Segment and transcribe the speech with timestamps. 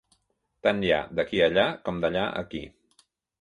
[0.67, 2.65] Tant hi ha d'aquí a allà com d'allà a aquí.